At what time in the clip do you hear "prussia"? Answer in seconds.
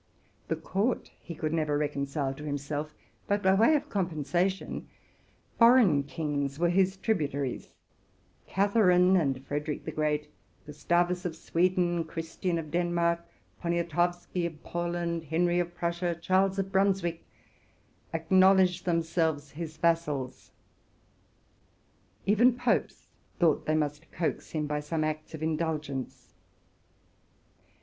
15.75-16.17